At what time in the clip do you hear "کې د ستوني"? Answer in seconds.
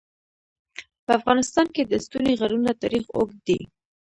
1.75-2.33